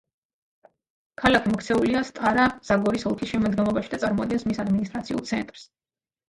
ქალაქი 1.23 1.51
მოქცეულია 1.55 2.01
სტარა-ზაგორის 2.07 3.05
ოლქის 3.11 3.31
შემადგენლობაში 3.35 3.93
და 3.93 4.01
წარმოადგენს 4.05 4.49
მის 4.49 4.63
ადმინისტრაციულ 4.65 5.23
ცენტრს. 5.35 5.69